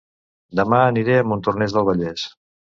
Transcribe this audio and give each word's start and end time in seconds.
Dema 0.59 0.79
aniré 0.87 1.19
a 1.19 1.29
Montornès 1.33 1.79
del 1.79 1.89
Vallès 1.93 2.27